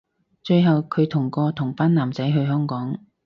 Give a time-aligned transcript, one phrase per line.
[0.41, 2.97] 最後距同個同班男仔去香港